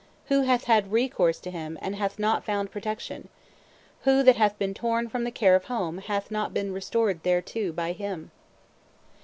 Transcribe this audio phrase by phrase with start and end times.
[0.29, 3.29] Who hath had recourse to him and hath not found protection?
[4.01, 7.71] Who, that hath been torn from the care of home, hath not been restored thereto
[7.71, 8.31] by him?